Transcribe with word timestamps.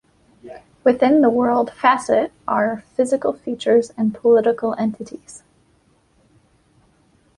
Within 0.83 1.21
the 1.21 1.29
World 1.29 1.69
facet 1.71 2.31
are 2.47 2.83
Physical 2.95 3.33
Features 3.33 3.91
and 3.95 4.15
Political 4.15 4.73
Entities. 4.79 5.43